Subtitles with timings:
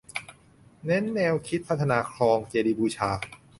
[0.85, 3.09] เน้นแนวคิดพัฒนาคลองเจดีย์บูชา